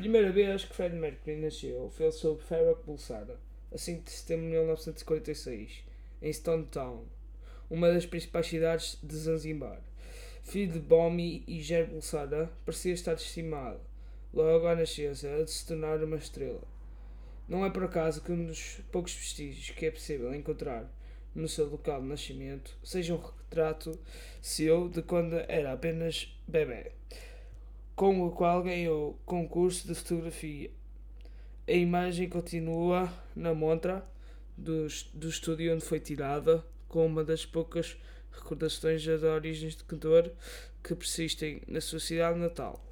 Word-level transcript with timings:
primeira 0.00 0.32
vez 0.32 0.64
que 0.64 0.74
Fred 0.74 0.96
Mercury 0.96 1.36
nasceu 1.36 1.90
foi 1.90 2.10
sob 2.10 2.42
Farrokh 2.42 2.82
Bulsara, 2.86 3.38
a 3.70 3.76
5 3.76 4.04
de 4.04 4.10
setembro 4.10 4.46
de 4.46 4.52
1946, 4.52 5.84
em 6.22 6.32
Stone 6.32 6.64
Town, 6.70 7.04
uma 7.68 7.92
das 7.92 8.06
principais 8.06 8.46
cidades 8.46 8.98
de 9.02 9.14
Zanzibar. 9.14 9.78
Filho 10.42 10.72
de 10.72 10.78
Bomi 10.78 11.44
e 11.46 11.60
Ger 11.60 11.86
Bulsara, 11.86 12.50
parecia 12.64 12.94
estar 12.94 13.12
estimado, 13.12 13.78
logo 14.32 14.66
à 14.66 14.74
nascença, 14.74 15.44
de 15.44 15.50
se 15.50 15.66
tornar 15.66 16.02
uma 16.02 16.16
estrela. 16.16 16.62
Não 17.46 17.66
é 17.66 17.68
por 17.68 17.84
acaso 17.84 18.22
que 18.22 18.32
um 18.32 18.46
dos 18.46 18.80
poucos 18.90 19.12
vestígios 19.12 19.68
que 19.68 19.84
é 19.84 19.90
possível 19.90 20.34
encontrar 20.34 20.90
no 21.34 21.46
seu 21.46 21.68
local 21.68 22.00
de 22.00 22.08
nascimento 22.08 22.74
seja 22.82 23.14
um 23.14 23.18
retrato 23.18 23.98
seu 24.40 24.88
de 24.88 25.02
quando 25.02 25.34
era 25.46 25.74
apenas 25.74 26.34
bebê, 26.48 26.92
com 28.00 28.26
o 28.26 28.30
qual 28.30 28.62
ganhou 28.62 29.20
concurso 29.26 29.86
de 29.86 29.94
fotografia. 29.94 30.70
A 31.68 31.72
imagem 31.72 32.30
continua 32.30 33.12
na 33.36 33.52
montra 33.52 34.02
do, 34.56 34.86
do 35.12 35.28
estúdio 35.28 35.74
onde 35.74 35.84
foi 35.84 36.00
tirada, 36.00 36.64
com 36.88 37.04
uma 37.04 37.22
das 37.22 37.44
poucas 37.44 37.98
recordações 38.32 39.04
das 39.04 39.22
origens 39.22 39.74
do 39.74 39.84
cantor 39.84 40.32
que 40.82 40.94
persistem 40.94 41.60
na 41.68 41.82
sua 41.82 42.00
cidade 42.00 42.38
natal. 42.38 42.82